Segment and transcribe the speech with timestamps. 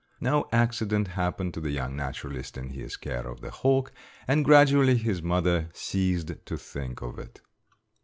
[0.19, 3.91] No accident happened to the young naturalist in his care of the hawk,
[4.27, 7.39] and gradually his mother ceased to think of it.